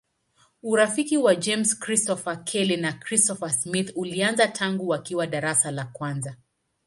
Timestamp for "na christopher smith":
2.77-3.91